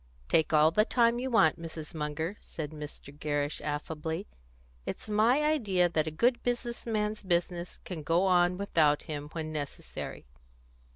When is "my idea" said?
5.07-5.89